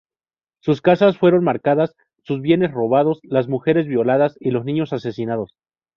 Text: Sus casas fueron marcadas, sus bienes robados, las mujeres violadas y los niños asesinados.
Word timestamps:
Sus 0.63 0.81
casas 0.81 1.19
fueron 1.19 1.43
marcadas, 1.43 1.95
sus 2.23 2.41
bienes 2.41 2.71
robados, 2.71 3.19
las 3.21 3.47
mujeres 3.47 3.85
violadas 3.85 4.35
y 4.39 4.49
los 4.49 4.65
niños 4.65 4.93
asesinados. 4.93 5.51